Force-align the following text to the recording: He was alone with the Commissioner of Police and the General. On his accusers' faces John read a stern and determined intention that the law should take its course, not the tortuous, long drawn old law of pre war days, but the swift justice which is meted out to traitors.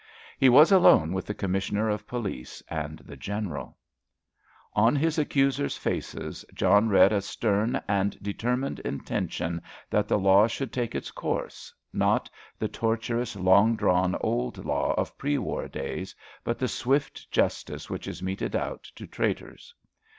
He 0.39 0.49
was 0.49 0.71
alone 0.71 1.13
with 1.13 1.27
the 1.27 1.33
Commissioner 1.35 1.87
of 1.87 2.07
Police 2.07 2.63
and 2.69 2.97
the 3.05 3.15
General. 3.15 3.77
On 4.73 4.95
his 4.95 5.19
accusers' 5.19 5.77
faces 5.77 6.43
John 6.55 6.89
read 6.89 7.13
a 7.13 7.21
stern 7.21 7.79
and 7.87 8.17
determined 8.19 8.79
intention 8.79 9.61
that 9.91 10.07
the 10.07 10.17
law 10.17 10.47
should 10.47 10.73
take 10.73 10.95
its 10.95 11.11
course, 11.11 11.71
not 11.93 12.31
the 12.57 12.67
tortuous, 12.67 13.35
long 13.35 13.75
drawn 13.75 14.15
old 14.21 14.65
law 14.65 14.95
of 14.97 15.15
pre 15.19 15.37
war 15.37 15.67
days, 15.67 16.15
but 16.43 16.57
the 16.57 16.67
swift 16.67 17.29
justice 17.29 17.87
which 17.87 18.07
is 18.07 18.23
meted 18.23 18.55
out 18.55 18.85
to 18.95 19.05
traitors. 19.05 19.71